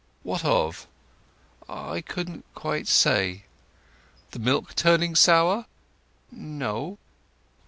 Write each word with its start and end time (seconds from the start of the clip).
"What 0.23 0.43
of?" 0.43 0.87
"I 1.69 2.01
couldn't 2.01 2.45
quite 2.55 2.87
say." 2.87 3.43
"The 4.31 4.39
milk 4.39 4.73
turning 4.73 5.13
sour?" 5.13 5.67
"No." 6.31 6.97